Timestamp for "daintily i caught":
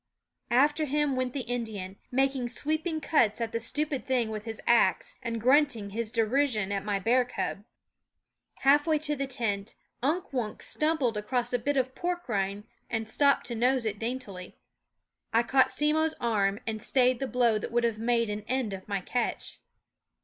13.99-15.69